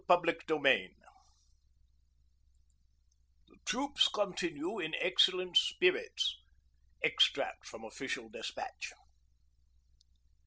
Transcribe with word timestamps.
A 0.09 0.17
HYMN 0.17 0.35
OF 0.57 0.65
HATE 0.65 0.93
'The 3.47 3.55
troops 3.65 4.07
continue 4.07 4.79
in 4.79 4.95
excellent 4.99 5.57
spirits.' 5.57 6.37
EXTRACT 7.03 7.67
FROM 7.67 7.83
OFFICIAL 7.85 8.29
DESPATCH. 8.29 8.93